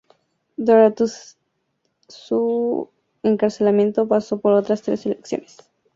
Durante 0.57 1.03
su 2.07 2.89
encarcelamiento, 3.21 4.07
pasó 4.07 4.39
por 4.39 4.53
otras 4.53 4.81
tres 4.81 5.01
selecciones. 5.01 5.57